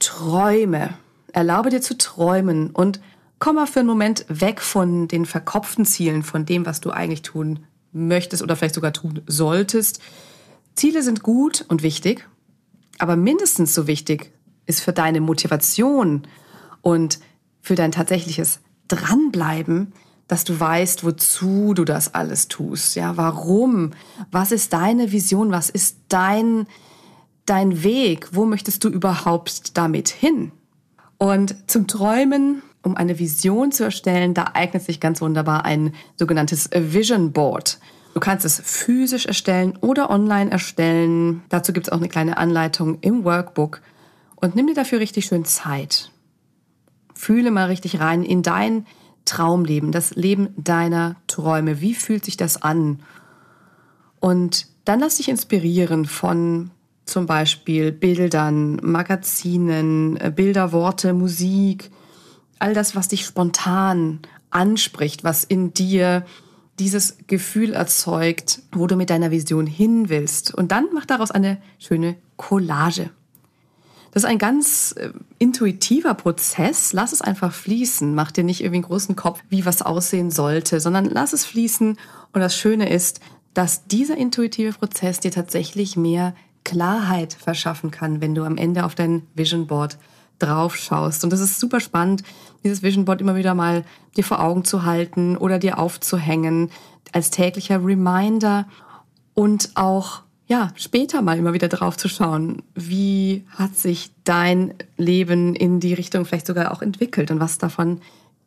Träume. 0.00 0.94
Erlaube 1.32 1.70
dir 1.70 1.80
zu 1.80 1.96
träumen 1.96 2.70
und 2.70 3.00
komm 3.38 3.54
mal 3.54 3.66
für 3.66 3.80
einen 3.80 3.88
Moment 3.88 4.26
weg 4.28 4.60
von 4.60 5.06
den 5.06 5.24
verkopften 5.24 5.84
Zielen, 5.84 6.24
von 6.24 6.44
dem, 6.44 6.66
was 6.66 6.80
du 6.80 6.90
eigentlich 6.90 7.22
tun 7.22 7.60
möchtest 7.92 8.42
oder 8.42 8.56
vielleicht 8.56 8.74
sogar 8.74 8.92
tun 8.92 9.22
solltest. 9.28 10.02
Ziele 10.74 11.04
sind 11.04 11.22
gut 11.22 11.64
und 11.68 11.84
wichtig, 11.84 12.28
aber 12.98 13.14
mindestens 13.14 13.72
so 13.72 13.86
wichtig 13.86 14.32
ist 14.68 14.80
für 14.80 14.92
deine 14.92 15.20
Motivation 15.20 16.26
und 16.82 17.18
für 17.60 17.74
dein 17.74 17.92
tatsächliches 17.92 18.60
Dranbleiben, 18.86 19.92
dass 20.28 20.44
du 20.44 20.58
weißt, 20.58 21.04
wozu 21.04 21.74
du 21.74 21.84
das 21.84 22.14
alles 22.14 22.48
tust. 22.48 22.94
Ja, 22.94 23.16
warum? 23.16 23.92
Was 24.30 24.52
ist 24.52 24.72
deine 24.72 25.10
Vision? 25.10 25.50
Was 25.50 25.70
ist 25.70 25.96
dein, 26.08 26.66
dein 27.46 27.82
Weg? 27.82 28.28
Wo 28.32 28.44
möchtest 28.44 28.84
du 28.84 28.88
überhaupt 28.88 29.76
damit 29.76 30.08
hin? 30.08 30.52
Und 31.16 31.56
zum 31.66 31.86
Träumen, 31.86 32.62
um 32.82 32.94
eine 32.96 33.18
Vision 33.18 33.72
zu 33.72 33.84
erstellen, 33.84 34.34
da 34.34 34.50
eignet 34.54 34.82
sich 34.82 35.00
ganz 35.00 35.20
wunderbar 35.20 35.64
ein 35.64 35.94
sogenanntes 36.16 36.70
Vision 36.72 37.32
Board. 37.32 37.78
Du 38.14 38.20
kannst 38.20 38.44
es 38.44 38.60
physisch 38.60 39.26
erstellen 39.26 39.78
oder 39.80 40.10
online 40.10 40.50
erstellen. 40.50 41.42
Dazu 41.48 41.72
gibt 41.72 41.86
es 41.86 41.92
auch 41.92 41.98
eine 41.98 42.08
kleine 42.08 42.36
Anleitung 42.36 42.98
im 43.00 43.24
Workbook. 43.24 43.80
Und 44.40 44.54
nimm 44.54 44.68
dir 44.68 44.74
dafür 44.74 45.00
richtig 45.00 45.26
schön 45.26 45.44
Zeit. 45.44 46.12
Fühle 47.12 47.50
mal 47.50 47.66
richtig 47.66 47.98
rein 47.98 48.22
in 48.22 48.42
dein 48.42 48.86
Traumleben, 49.24 49.90
das 49.90 50.14
Leben 50.14 50.50
deiner 50.56 51.16
Träume. 51.26 51.80
Wie 51.80 51.94
fühlt 51.94 52.24
sich 52.24 52.36
das 52.36 52.62
an? 52.62 53.00
Und 54.20 54.66
dann 54.84 55.00
lass 55.00 55.16
dich 55.16 55.28
inspirieren 55.28 56.04
von 56.04 56.70
zum 57.04 57.26
Beispiel 57.26 57.90
Bildern, 57.90 58.76
Magazinen, 58.76 60.16
äh, 60.18 60.32
Bilder, 60.34 60.72
Worte, 60.72 61.14
Musik, 61.14 61.90
all 62.60 62.74
das, 62.74 62.94
was 62.94 63.08
dich 63.08 63.24
spontan 63.24 64.20
anspricht, 64.50 65.24
was 65.24 65.42
in 65.42 65.74
dir 65.74 66.24
dieses 66.78 67.18
Gefühl 67.26 67.72
erzeugt, 67.72 68.62
wo 68.70 68.86
du 68.86 68.94
mit 68.94 69.10
deiner 69.10 69.32
Vision 69.32 69.66
hin 69.66 70.08
willst. 70.08 70.54
Und 70.54 70.70
dann 70.70 70.86
mach 70.94 71.06
daraus 71.06 71.32
eine 71.32 71.58
schöne 71.78 72.16
Collage. 72.36 73.10
Das 74.12 74.24
ist 74.24 74.28
ein 74.28 74.38
ganz 74.38 74.94
äh, 74.96 75.10
intuitiver 75.38 76.14
Prozess. 76.14 76.92
Lass 76.92 77.12
es 77.12 77.22
einfach 77.22 77.52
fließen. 77.52 78.14
Mach 78.14 78.30
dir 78.30 78.44
nicht 78.44 78.60
irgendwie 78.60 78.78
einen 78.78 78.84
großen 78.84 79.16
Kopf, 79.16 79.40
wie 79.48 79.66
was 79.66 79.82
aussehen 79.82 80.30
sollte, 80.30 80.80
sondern 80.80 81.04
lass 81.06 81.32
es 81.32 81.44
fließen. 81.44 81.98
Und 82.32 82.40
das 82.40 82.56
Schöne 82.56 82.88
ist, 82.88 83.20
dass 83.54 83.86
dieser 83.86 84.16
intuitive 84.16 84.72
Prozess 84.72 85.20
dir 85.20 85.30
tatsächlich 85.30 85.96
mehr 85.96 86.34
Klarheit 86.64 87.32
verschaffen 87.34 87.90
kann, 87.90 88.20
wenn 88.20 88.34
du 88.34 88.44
am 88.44 88.56
Ende 88.56 88.84
auf 88.84 88.94
dein 88.94 89.26
Vision 89.34 89.66
Board 89.66 89.98
drauf 90.38 90.76
schaust. 90.76 91.24
Und 91.24 91.32
das 91.32 91.40
ist 91.40 91.58
super 91.58 91.80
spannend, 91.80 92.22
dieses 92.62 92.82
Vision 92.82 93.04
Board 93.04 93.20
immer 93.20 93.36
wieder 93.36 93.54
mal 93.54 93.84
dir 94.16 94.24
vor 94.24 94.40
Augen 94.40 94.64
zu 94.64 94.84
halten 94.84 95.36
oder 95.36 95.58
dir 95.58 95.78
aufzuhängen 95.78 96.70
als 97.12 97.30
täglicher 97.30 97.84
Reminder 97.84 98.68
und 99.34 99.70
auch 99.74 100.22
ja, 100.48 100.72
später 100.76 101.20
mal 101.20 101.36
immer 101.36 101.52
wieder 101.52 101.68
drauf 101.68 101.98
zu 101.98 102.08
schauen, 102.08 102.62
wie 102.74 103.44
hat 103.50 103.76
sich 103.76 104.10
dein 104.24 104.72
Leben 104.96 105.54
in 105.54 105.78
die 105.78 105.92
Richtung 105.92 106.24
vielleicht 106.24 106.46
sogar 106.46 106.72
auch 106.72 106.80
entwickelt 106.80 107.30
und 107.30 107.38
was 107.38 107.58
davon 107.58 108.00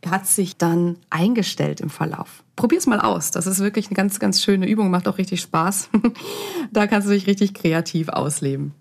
hat 0.03 0.25
sich 0.25 0.57
dann 0.57 0.97
eingestellt 1.11 1.79
im 1.79 1.91
Verlauf. 1.91 2.43
Probier's 2.55 2.87
mal 2.87 2.99
aus. 2.99 3.29
Das 3.29 3.45
ist 3.45 3.59
wirklich 3.59 3.85
eine 3.87 3.95
ganz, 3.95 4.19
ganz 4.19 4.41
schöne 4.41 4.67
Übung, 4.67 4.89
macht 4.89 5.07
auch 5.07 5.19
richtig 5.19 5.41
Spaß. 5.41 5.89
da 6.71 6.87
kannst 6.87 7.07
du 7.07 7.13
dich 7.13 7.27
richtig 7.27 7.53
kreativ 7.53 8.09
ausleben. 8.09 8.73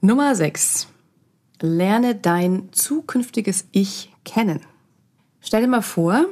Nummer 0.00 0.34
6. 0.34 0.88
Lerne 1.60 2.16
dein 2.16 2.72
zukünftiges 2.72 3.68
Ich 3.70 4.12
kennen. 4.24 4.60
Stell 5.40 5.62
dir 5.62 5.68
mal 5.68 5.82
vor, 5.82 6.26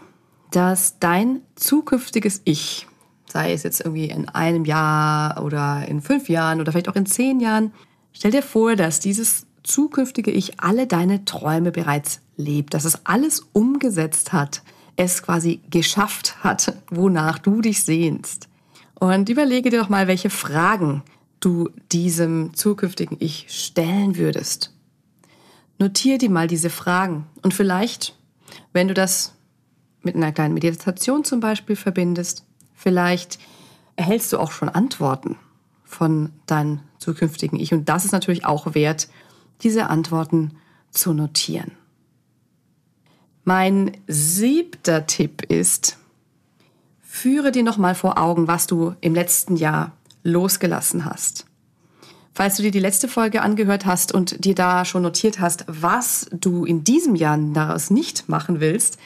dass 0.50 0.98
dein 0.98 1.42
zukünftiges 1.54 2.42
Ich 2.44 2.88
sei 3.32 3.52
es 3.52 3.62
jetzt 3.62 3.80
irgendwie 3.80 4.06
in 4.06 4.28
einem 4.28 4.64
Jahr 4.64 5.42
oder 5.42 5.86
in 5.88 6.00
fünf 6.00 6.28
Jahren 6.28 6.60
oder 6.60 6.72
vielleicht 6.72 6.88
auch 6.88 6.96
in 6.96 7.06
zehn 7.06 7.40
Jahren. 7.40 7.72
Stell 8.12 8.30
dir 8.30 8.42
vor, 8.42 8.76
dass 8.76 9.00
dieses 9.00 9.46
zukünftige 9.62 10.30
Ich 10.30 10.60
alle 10.60 10.86
deine 10.86 11.24
Träume 11.24 11.72
bereits 11.72 12.20
lebt, 12.36 12.74
dass 12.74 12.84
es 12.84 13.06
alles 13.06 13.46
umgesetzt 13.52 14.32
hat, 14.32 14.62
es 14.96 15.22
quasi 15.22 15.60
geschafft 15.70 16.44
hat, 16.44 16.76
wonach 16.90 17.38
du 17.38 17.60
dich 17.60 17.82
sehnst. 17.84 18.48
Und 18.94 19.28
überlege 19.28 19.70
dir 19.70 19.80
doch 19.80 19.88
mal, 19.88 20.06
welche 20.06 20.30
Fragen 20.30 21.02
du 21.40 21.70
diesem 21.90 22.54
zukünftigen 22.54 23.16
Ich 23.20 23.46
stellen 23.48 24.16
würdest. 24.16 24.72
Notiere 25.78 26.18
dir 26.18 26.30
mal 26.30 26.46
diese 26.46 26.70
Fragen 26.70 27.26
und 27.42 27.54
vielleicht, 27.54 28.16
wenn 28.72 28.88
du 28.88 28.94
das 28.94 29.34
mit 30.02 30.14
einer 30.14 30.32
kleinen 30.32 30.54
Meditation 30.54 31.24
zum 31.24 31.40
Beispiel 31.40 31.76
verbindest, 31.76 32.44
Vielleicht 32.82 33.38
erhältst 33.94 34.32
du 34.32 34.38
auch 34.38 34.50
schon 34.50 34.68
Antworten 34.68 35.36
von 35.84 36.30
deinem 36.46 36.80
zukünftigen 36.98 37.60
Ich. 37.60 37.72
Und 37.72 37.88
das 37.88 38.04
ist 38.04 38.10
natürlich 38.10 38.44
auch 38.44 38.74
wert, 38.74 39.08
diese 39.62 39.88
Antworten 39.88 40.56
zu 40.90 41.12
notieren. 41.12 41.70
Mein 43.44 43.92
siebter 44.08 45.06
Tipp 45.06 45.42
ist, 45.42 45.96
führe 47.00 47.52
dir 47.52 47.62
nochmal 47.62 47.94
vor 47.94 48.18
Augen, 48.18 48.48
was 48.48 48.66
du 48.66 48.94
im 49.00 49.14
letzten 49.14 49.54
Jahr 49.54 49.92
losgelassen 50.24 51.04
hast. 51.04 51.46
Falls 52.34 52.56
du 52.56 52.62
dir 52.62 52.72
die 52.72 52.80
letzte 52.80 53.06
Folge 53.06 53.42
angehört 53.42 53.86
hast 53.86 54.12
und 54.12 54.44
dir 54.44 54.56
da 54.56 54.84
schon 54.84 55.02
notiert 55.02 55.38
hast, 55.38 55.66
was 55.68 56.26
du 56.32 56.64
in 56.64 56.82
diesem 56.82 57.14
Jahr 57.14 57.38
daraus 57.38 57.90
nicht 57.90 58.28
machen 58.28 58.58
willst, 58.58 58.98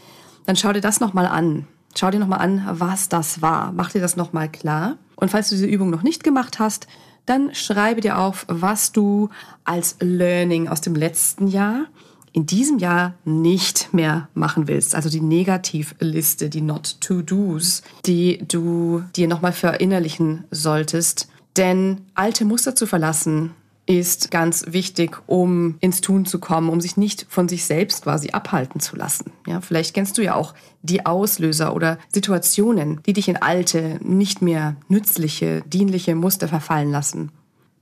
dann 0.47 0.56
schau 0.56 0.73
dir 0.73 0.80
das 0.80 1.00
nochmal 1.00 1.26
an. 1.26 1.66
Schau 1.99 2.11
dir 2.11 2.19
nochmal 2.19 2.41
an, 2.41 2.67
was 2.71 3.09
das 3.09 3.41
war. 3.43 3.73
Mach 3.73 3.91
dir 3.91 4.00
das 4.00 4.17
nochmal 4.17 4.50
klar. 4.50 4.97
Und 5.17 5.31
falls 5.31 5.49
du 5.49 5.55
diese 5.55 5.67
Übung 5.67 5.91
noch 5.91 6.03
nicht 6.03 6.25
gemacht 6.25 6.59
hast, 6.59 6.87
dann 7.25 7.55
schreibe 7.55 8.00
dir 8.00 8.19
auf, 8.19 8.45
was 8.49 8.93
du 8.93 9.31
als 9.65 9.97
Learning 10.00 10.69
aus 10.69 10.81
dem 10.81 10.95
letzten 10.95 11.49
Jahr 11.49 11.87
in 12.33 12.45
diesem 12.45 12.79
Jahr 12.79 13.15
nicht 13.25 13.95
mehr 13.95 14.29
machen 14.35 14.69
willst. 14.69 14.95
Also 14.95 15.09
die 15.09 15.23
Negativliste, 15.23 16.50
die 16.50 16.61
Not-to-Dos, 16.61 17.83
die 18.05 18.45
du 18.47 19.03
dir 19.17 19.26
nochmal 19.26 19.53
verinnerlichen 19.53 20.45
solltest. 20.50 21.29
Denn 21.57 22.03
alte 22.15 22.45
Muster 22.45 22.75
zu 22.75 22.87
verlassen 22.87 23.53
ist 23.87 24.31
ganz 24.31 24.64
wichtig, 24.69 25.19
um 25.26 25.76
ins 25.81 26.00
Tun 26.00 26.26
zu 26.26 26.40
kommen, 26.40 26.69
um 26.69 26.81
sich 26.81 26.97
nicht 26.97 27.26
von 27.28 27.49
sich 27.49 27.64
selbst 27.64 28.02
quasi 28.02 28.31
abhalten 28.31 28.81
zu 28.81 28.97
lassen. 28.97 29.33
Ja, 29.47 29.61
vielleicht 29.61 29.95
kennst 29.95 30.19
du 30.19 30.23
ja 30.23 30.35
auch 30.35 30.55
die 30.83 31.07
Auslöser 31.07 31.75
oder 31.75 31.99
Situationen, 32.12 33.00
die 33.07 33.12
dich 33.12 33.28
in 33.28 33.37
alte, 33.37 33.99
nicht 34.02 34.43
mehr 34.43 34.76
nützliche, 34.88 35.62
dienliche 35.66 36.14
Muster 36.16 36.49
verfallen 36.49 36.90
lassen. 36.90 37.31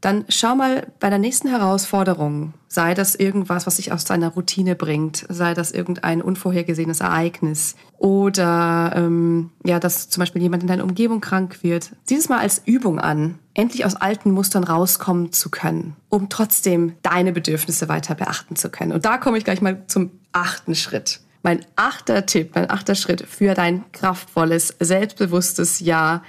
Dann 0.05 0.27
schau 0.29 0.55
mal 0.55 0.93
bei 1.01 1.09
der 1.09 1.19
nächsten 1.19 1.49
Herausforderung, 1.49 2.53
sei 2.69 2.93
das 2.93 3.15
irgendwas, 3.15 3.67
was 3.67 3.77
dich 3.77 3.91
aus 3.91 4.05
deiner 4.05 4.29
Routine 4.29 4.75
bringt, 4.75 5.25
sei 5.31 5.55
das 5.55 5.73
irgendein 5.73 6.21
unvorhergesehenes 6.21 7.01
Ereignis. 7.01 7.75
Oder 7.97 8.93
ähm, 8.97 9.49
ja, 9.65 9.81
dass 9.81 10.11
zum 10.11 10.21
Beispiel 10.21 10.43
jemand 10.43 10.63
in 10.63 10.67
deiner 10.67 10.85
Umgebung 10.85 11.23
krank 11.23 11.63
wird, 11.63 11.93
sieh 12.05 12.17
es 12.17 12.29
mal 12.29 12.41
als 12.41 12.61
Übung 12.67 13.01
an, 13.01 13.39
endlich 13.55 13.85
aus 13.85 13.97
alten 13.97 14.31
Mustern 14.33 14.65
rauskommen 14.65 15.33
zu 15.33 15.49
können, 15.49 15.97
um 16.09 16.29
trotzdem 16.29 16.95
deine 17.03 17.33
Bedürfnisse 17.33 17.89
weiter 17.89 18.15
beachten 18.15 18.57
zu 18.57 18.69
können. 18.69 18.93
Und 18.93 19.05
da 19.05 19.19
komme 19.19 19.39
ich 19.39 19.45
gleich 19.45 19.63
mal 19.63 19.85
zum 19.87 20.11
achten 20.33 20.75
Schritt. 20.75 21.21
Mein 21.43 21.65
achter 21.77 22.27
Tipp, 22.27 22.53
mein 22.55 22.69
achter 22.71 22.95
Schritt 22.95 23.23
für 23.23 23.55
dein 23.55 23.85
kraftvolles, 23.93 24.75
selbstbewusstes 24.81 25.81
Jahr 25.81 26.23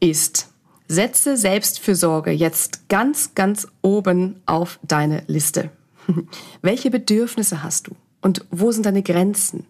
ist, 0.00 0.48
Setze 0.88 1.36
Selbstfürsorge 1.36 2.30
jetzt 2.30 2.88
ganz, 2.88 3.34
ganz 3.34 3.66
oben 3.82 4.40
auf 4.46 4.78
deine 4.82 5.24
Liste. 5.26 5.70
Welche 6.62 6.90
Bedürfnisse 6.90 7.64
hast 7.64 7.88
du? 7.88 7.96
Und 8.20 8.44
wo 8.50 8.70
sind 8.70 8.86
deine 8.86 9.02
Grenzen? 9.02 9.66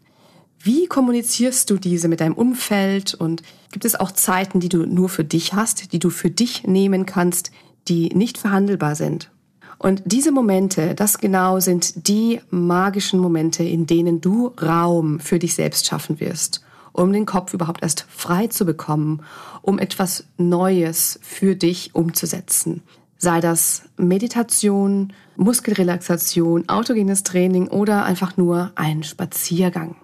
Wie 0.67 0.89
kommunizierst 0.89 1.71
du 1.71 1.77
diese 1.77 2.09
mit 2.09 2.21
deinem 2.21 2.35
Umfeld? 2.35 3.15
Und 3.15 3.45
gibt 3.71 3.85
es 3.85 3.95
auch 3.95 4.11
Zeiten, 4.11 4.59
die 4.59 4.69
du 4.69 4.85
nur 4.85 5.09
für 5.09 5.23
dich 5.23 5.55
hast, 5.55 5.93
die 5.93 6.01
du 6.01 6.11
für 6.11 6.29
dich 6.29 6.67
nehmen 6.67 7.07
kannst, 7.07 7.53
die 7.87 8.09
nicht 8.09 8.37
verhandelbar 8.37 8.97
sind? 8.97 9.31
Und 9.79 10.03
diese 10.07 10.33
Momente, 10.33 10.97
das 10.97 11.19
genau 11.19 11.61
sind 11.61 12.09
die 12.09 12.41
magischen 12.51 13.21
Momente, 13.21 13.63
in 13.63 13.87
denen 13.87 14.21
du 14.21 14.49
Raum 14.61 15.21
für 15.21 15.39
dich 15.39 15.55
selbst 15.55 15.87
schaffen 15.87 16.19
wirst 16.19 16.63
um 16.93 17.13
den 17.13 17.27
Kopf 17.27 17.53
überhaupt 17.53 17.83
erst 17.83 18.07
frei 18.09 18.47
zu 18.47 18.65
bekommen, 18.65 19.21
um 19.61 19.79
etwas 19.79 20.25
Neues 20.39 21.21
für 21.23 21.55
dich 21.55 21.95
umzusetzen. 21.95 22.83
Sei 23.19 23.41
das 23.41 23.83
Meditation, 23.99 25.13
Muskelrelaxation, 25.37 26.71
autogenes 26.71 27.23
Training 27.23 27.69
oder 27.69 28.07
einfach 28.07 28.39
nur 28.39 28.73
ein 28.77 29.03
Spaziergang. 29.03 29.97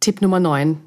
Tipp 0.00 0.22
Nummer 0.22 0.40
9. 0.40 0.78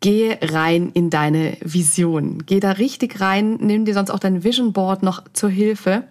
Gehe 0.00 0.38
rein 0.42 0.90
in 0.92 1.08
deine 1.08 1.56
Vision. 1.62 2.44
Geh 2.44 2.60
da 2.60 2.72
richtig 2.72 3.20
rein, 3.22 3.56
nimm 3.56 3.86
dir 3.86 3.94
sonst 3.94 4.10
auch 4.10 4.18
dein 4.18 4.44
Vision 4.44 4.74
Board 4.74 5.02
noch 5.02 5.24
zur 5.32 5.48
Hilfe. 5.48 6.04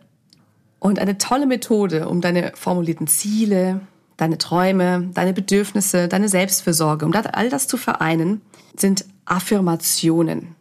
Und 0.80 0.98
eine 0.98 1.20
tolle 1.20 1.46
Methode, 1.46 2.10
um 2.10 2.20
deine 2.20 2.54
formulierten 2.56 3.06
Ziele, 3.06 3.82
deine 4.18 4.40
Träume, 4.40 5.12
deine 5.14 5.34
Bedürfnisse, 5.34 6.08
deine 6.08 6.28
Selbstfürsorge, 6.28 7.06
um 7.06 7.14
all 7.14 7.50
das 7.50 7.68
zu 7.68 7.78
vereinen, 7.78 8.42
sind 8.76 9.06
Affirmationen. 9.26 10.56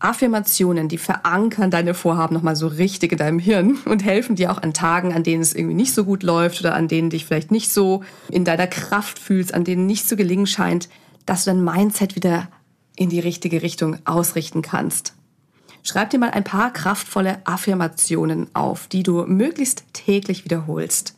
Affirmationen, 0.00 0.88
die 0.88 0.98
verankern 0.98 1.70
deine 1.70 1.94
Vorhaben 1.94 2.34
nochmal 2.34 2.56
so 2.56 2.66
richtig 2.66 3.12
in 3.12 3.18
deinem 3.18 3.38
Hirn 3.38 3.78
und 3.84 4.04
helfen 4.04 4.36
dir 4.36 4.52
auch 4.52 4.62
an 4.62 4.74
Tagen, 4.74 5.12
an 5.12 5.22
denen 5.22 5.42
es 5.42 5.54
irgendwie 5.54 5.74
nicht 5.74 5.94
so 5.94 6.04
gut 6.04 6.22
läuft 6.22 6.60
oder 6.60 6.74
an 6.74 6.88
denen 6.88 7.10
dich 7.10 7.24
vielleicht 7.24 7.50
nicht 7.50 7.72
so 7.72 8.02
in 8.30 8.44
deiner 8.44 8.66
Kraft 8.66 9.18
fühlst, 9.18 9.54
an 9.54 9.64
denen 9.64 9.86
nicht 9.86 10.08
so 10.08 10.16
gelingen 10.16 10.46
scheint, 10.46 10.88
dass 11.26 11.44
du 11.44 11.50
dein 11.50 11.64
Mindset 11.64 12.16
wieder 12.16 12.48
in 12.96 13.08
die 13.08 13.20
richtige 13.20 13.62
Richtung 13.62 13.96
ausrichten 14.04 14.62
kannst. 14.62 15.14
Schreib 15.82 16.10
dir 16.10 16.18
mal 16.18 16.30
ein 16.30 16.44
paar 16.44 16.72
kraftvolle 16.72 17.38
Affirmationen 17.44 18.48
auf, 18.54 18.88
die 18.88 19.02
du 19.02 19.24
möglichst 19.26 19.84
täglich 19.92 20.44
wiederholst. 20.44 21.14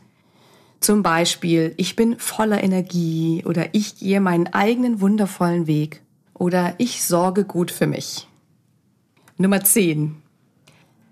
Zum 0.81 1.03
Beispiel, 1.03 1.75
ich 1.77 1.97
bin 1.97 2.19
voller 2.19 2.63
Energie 2.63 3.43
oder 3.45 3.75
ich 3.75 3.99
gehe 3.99 4.21
meinen 4.21 4.47
eigenen 4.47 5.01
wundervollen 5.01 5.67
Weg 5.67 6.03
oder 6.35 6.75
ich 6.79 7.03
sorge 7.03 7.45
gut 7.45 7.71
für 7.71 7.87
mich. 7.87 8.30
Nummer 9.41 9.65
10. 9.65 10.17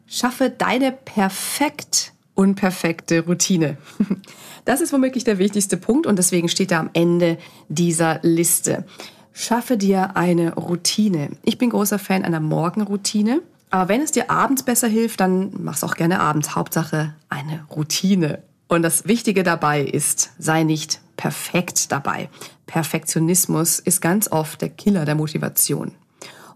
Schaffe 0.07 0.51
deine 0.51 0.93
perfekt 0.93 2.13
unperfekte 2.35 3.25
Routine. 3.25 3.79
Das 4.65 4.83
ist 4.83 4.93
womöglich 4.93 5.25
der 5.25 5.39
wichtigste 5.39 5.79
Punkt 5.79 6.07
und 6.07 6.19
deswegen 6.19 6.51
steht 6.51 6.73
er 6.73 6.81
am 6.81 6.91
Ende 6.93 7.39
dieser 7.71 8.19
Liste. 8.21 8.85
Schaffe 9.33 9.79
dir 9.79 10.15
eine 10.15 10.57
Routine. 10.57 11.31
Ich 11.43 11.57
bin 11.57 11.71
großer 11.71 11.99
Fan 11.99 12.23
einer 12.23 12.41
Morgenroutine. 12.41 13.41
Aber 13.71 13.89
wenn 13.89 14.03
es 14.03 14.13
dir 14.13 14.31
abends 14.31 14.63
besser 14.63 14.89
hilft, 14.89 15.21
dann 15.21 15.53
mach's 15.59 15.83
auch 15.83 15.95
gerne 15.95 16.21
abends. 16.21 16.55
Hauptsache 16.55 17.15
eine 17.31 17.65
Routine. 17.75 18.43
Und 18.67 18.83
das 18.83 19.07
Wichtige 19.07 19.43
dabei 19.43 19.81
ist, 19.81 20.33
sei 20.39 20.65
nicht 20.65 21.01
perfekt 21.17 21.91
dabei. 21.91 22.29
Perfektionismus 22.67 23.79
ist 23.79 24.03
ganz 24.03 24.31
oft 24.31 24.61
der 24.61 24.69
Killer 24.69 25.07
der 25.07 25.15
Motivation. 25.15 25.93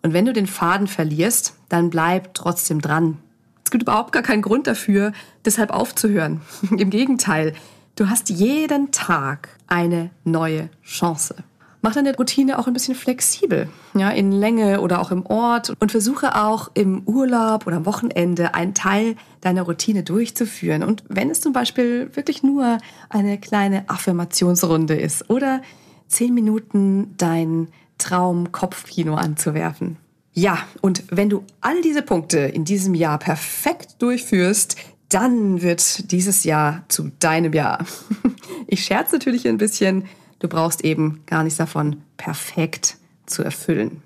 Und 0.03 0.13
wenn 0.13 0.25
du 0.25 0.33
den 0.33 0.47
Faden 0.47 0.89
verlierst, 0.89 1.55
dann 1.69 1.91
bleib 1.91 2.35
trotzdem 2.35 2.81
dran. 2.81 3.19
Es 3.65 3.71
gibt 3.71 3.83
überhaupt 3.83 4.13
gar 4.13 4.23
keinen 4.23 4.43
Grund 4.43 4.67
dafür, 4.67 5.13
deshalb 5.45 5.71
aufzuhören. 5.71 6.41
Im 6.77 6.91
Gegenteil, 6.91 7.55
du 7.97 8.09
hast 8.09 8.29
jeden 8.29 8.91
Tag 8.91 9.49
eine 9.69 10.11
neue 10.25 10.69
Chance. 10.85 11.37
Mach 11.85 11.95
deine 11.95 12.15
Routine 12.15 12.61
auch 12.61 12.69
ein 12.69 12.73
bisschen 12.73 12.95
flexibel, 12.95 13.69
ja, 13.95 14.11
in 14.11 14.31
Länge 14.31 14.81
oder 14.81 15.01
auch 15.01 15.11
im 15.11 15.27
Ort 15.27 15.73
und 15.81 15.91
versuche 15.91 16.37
auch 16.37 16.71
im 16.75 17.03
Urlaub 17.07 17.67
oder 17.67 17.79
am 17.79 17.87
Wochenende 17.87 18.55
einen 18.55 18.73
Teil 18.73 19.17
deiner 19.41 19.63
Routine 19.63 20.05
durchzuführen. 20.05 20.85
Und 20.85 21.03
wenn 21.09 21.29
es 21.29 21.41
zum 21.41 21.53
Beispiel 21.53 22.09
wirklich 22.15 22.45
nur 22.45 22.79
eine 23.09 23.37
kleine 23.37 23.89
Affirmationsrunde 23.89 24.95
ist 24.95 25.29
oder 25.29 25.61
zehn 26.07 26.33
Minuten 26.35 27.17
dein 27.17 27.67
Traum-Kopfkino 28.03 29.15
anzuwerfen. 29.15 29.97
Ja, 30.35 30.59
und 30.81 31.05
wenn 31.11 31.29
du 31.29 31.45
all 31.61 31.81
diese 31.83 32.03
Punkte 32.03 32.39
in 32.39 32.65
diesem 32.65 32.95
Jahr 32.95 33.19
perfekt 33.19 34.01
durchführst, 34.01 34.77
dann 35.09 35.61
wird 35.61 36.11
dieses 36.11 36.45
Jahr 36.45 36.85
zu 36.89 37.11
deinem 37.19 37.53
Jahr. 37.53 37.85
Ich 38.69 38.85
scherze 38.85 39.17
natürlich 39.17 39.47
ein 39.47 39.59
bisschen, 39.59 40.05
Du 40.43 40.49
brauchst 40.49 40.85
eben 40.85 41.21
gar 41.27 41.45
nichts 41.45 41.59
davon 41.59 42.03
perfekt 42.17 42.97
zu 43.27 43.45
erfüllen. 43.45 44.03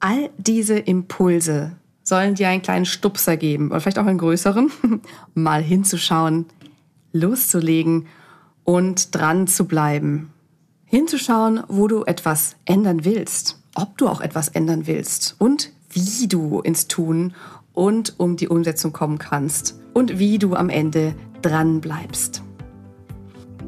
All 0.00 0.28
diese 0.36 0.78
Impulse 0.78 1.72
sollen 2.04 2.34
dir 2.34 2.50
einen 2.50 2.60
kleinen 2.60 2.84
Stupser 2.84 3.38
geben 3.38 3.70
oder 3.70 3.80
vielleicht 3.80 3.98
auch 3.98 4.04
einen 4.04 4.18
größeren, 4.18 4.70
mal 5.34 5.62
hinzuschauen, 5.62 6.44
loszulegen 7.14 8.06
und 8.64 9.14
dran 9.14 9.46
zu 9.46 9.64
bleiben. 9.66 10.30
Hinzuschauen, 10.90 11.62
wo 11.68 11.86
du 11.86 12.04
etwas 12.04 12.56
ändern 12.64 13.04
willst, 13.04 13.60
ob 13.74 13.98
du 13.98 14.08
auch 14.08 14.22
etwas 14.22 14.48
ändern 14.48 14.86
willst 14.86 15.36
und 15.38 15.70
wie 15.90 16.28
du 16.28 16.60
ins 16.60 16.88
Tun 16.88 17.34
und 17.74 18.18
um 18.18 18.38
die 18.38 18.48
Umsetzung 18.48 18.94
kommen 18.94 19.18
kannst 19.18 19.78
und 19.92 20.18
wie 20.18 20.38
du 20.38 20.54
am 20.54 20.70
Ende 20.70 21.14
dran 21.42 21.82
bleibst. 21.82 22.42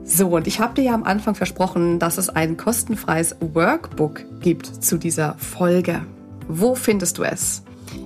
So, 0.03 0.29
und 0.29 0.47
ich 0.47 0.61
habe 0.61 0.75
dir 0.75 0.85
ja 0.85 0.95
am 0.95 1.05
Anfang 1.05 1.35
versprochen, 1.35 1.99
dass 1.99 2.17
es 2.17 2.31
ein 2.31 2.57
kostenfreies 2.57 3.37
Workbook 3.41 4.25
gibt 4.41 4.83
zu 4.83 4.97
dieser 4.97 5.35
Folge. 5.35 6.07
Wo 6.49 6.75
findest 6.75 7.19
du 7.19 7.25
es? 7.25 7.63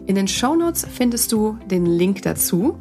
In 0.06 0.16
den 0.16 0.26
Show 0.26 0.56
Notes 0.56 0.84
findest 0.92 1.30
du 1.30 1.56
den 1.70 1.86
Link 1.86 2.22
dazu. 2.22 2.80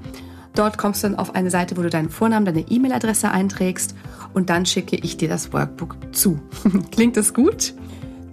Dort 0.55 0.79
kommst 0.79 1.03
du 1.03 1.09
dann 1.09 1.19
auf 1.19 1.35
eine 1.35 1.51
Seite, 1.51 1.77
wo 1.77 1.83
du 1.83 1.91
deinen 1.91 2.09
Vornamen, 2.09 2.45
deine 2.45 2.65
E-Mail-Adresse 2.67 3.29
einträgst 3.29 3.93
und 4.33 4.49
dann 4.49 4.65
schicke 4.65 4.95
ich 4.95 5.17
dir 5.17 5.29
das 5.29 5.53
Workbook 5.53 5.95
zu. 6.11 6.39
Klingt 6.91 7.17
das 7.17 7.33
gut? 7.33 7.73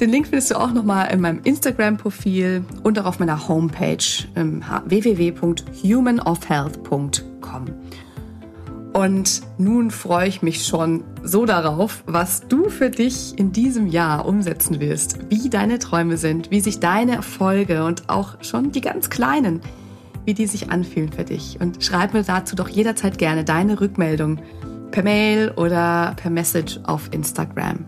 Den 0.01 0.11
Link 0.11 0.29
findest 0.29 0.51
du 0.51 0.59
auch 0.59 0.73
nochmal 0.73 1.13
in 1.13 1.21
meinem 1.21 1.43
Instagram-Profil 1.45 2.65
und 2.83 2.99
auch 2.99 3.05
auf 3.05 3.19
meiner 3.19 3.49
Homepage 3.49 3.99
ähm, 4.35 4.65
www.humanofhealth.com. 4.87 7.67
Und 8.93 9.43
nun 9.59 9.91
freue 9.91 10.27
ich 10.27 10.43
mich 10.43 10.67
schon 10.67 11.05
so 11.23 11.45
darauf, 11.45 12.03
was 12.07 12.49
du 12.49 12.71
für 12.71 12.91
dich 12.91 13.39
in 13.39 13.53
diesem 13.53 13.87
Jahr 13.87 14.27
umsetzen 14.27 14.81
willst, 14.81 15.19
wie 15.29 15.49
deine 15.49 15.79
Träume 15.79 16.17
sind, 16.17 16.51
wie 16.51 16.61
sich 16.61 16.81
deine 16.81 17.17
Erfolge 17.17 17.85
und 17.85 18.09
auch 18.09 18.43
schon 18.43 18.73
die 18.73 18.81
ganz 18.81 19.11
kleinen, 19.11 19.61
wie 20.25 20.35
die 20.35 20.47
sich 20.47 20.71
anfühlen 20.71 21.13
für 21.13 21.25
dich. 21.25 21.59
Und 21.61 21.85
schreib 21.85 22.15
mir 22.15 22.25
dazu 22.25 22.57
doch 22.57 22.69
jederzeit 22.69 23.19
gerne 23.19 23.45
deine 23.45 23.81
Rückmeldung 23.81 24.41
per 24.91 25.03
Mail 25.03 25.53
oder 25.57 26.15
per 26.17 26.31
Message 26.31 26.81
auf 26.85 27.09
Instagram. 27.13 27.85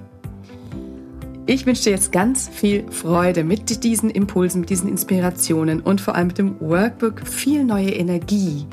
Ich 1.46 1.66
wünsche 1.66 1.84
dir 1.84 1.90
jetzt 1.90 2.12
ganz 2.12 2.48
viel 2.48 2.84
Freude 2.90 3.42
mit 3.42 3.82
diesen 3.82 4.10
Impulsen, 4.10 4.60
mit 4.60 4.70
diesen 4.70 4.88
Inspirationen 4.88 5.80
und 5.80 6.00
vor 6.00 6.14
allem 6.14 6.28
mit 6.28 6.38
dem 6.38 6.60
Workbook 6.60 7.26
viel 7.26 7.64
neue 7.64 7.90
Energie, 7.90 8.66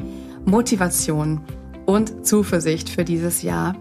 Motivation 0.46 1.42
und 1.88 2.26
Zuversicht 2.26 2.90
für 2.90 3.04
dieses 3.04 3.42
Jahr. 3.42 3.76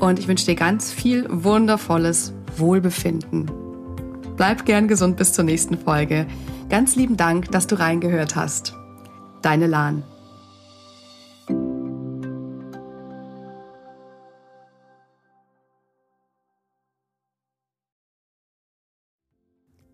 Und 0.00 0.18
ich 0.18 0.26
wünsche 0.26 0.46
dir 0.46 0.56
ganz 0.56 0.92
viel 0.92 1.26
wundervolles 1.30 2.32
Wohlbefinden. 2.56 3.50
Bleib 4.36 4.64
gern 4.64 4.88
gesund 4.88 5.16
bis 5.16 5.32
zur 5.32 5.44
nächsten 5.44 5.78
Folge. 5.78 6.26
Ganz 6.68 6.96
lieben 6.96 7.16
Dank, 7.16 7.50
dass 7.52 7.68
du 7.68 7.78
reingehört 7.78 8.34
hast. 8.34 8.74
Deine 9.42 9.68
Lahn. 9.68 10.02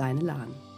Deine 0.00 0.22
Lahn. 0.22 0.69